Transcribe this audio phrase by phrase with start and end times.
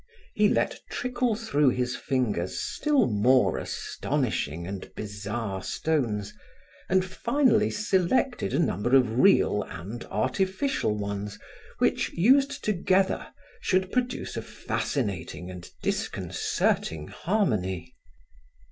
[0.33, 6.33] He let trickle through his fingers still more astonishing and bizarre stones,
[6.89, 11.37] and finally selected a number of real and artificial ones
[11.77, 13.27] which, used together,
[13.61, 17.95] should produce a fascinating and disconcerting harmony.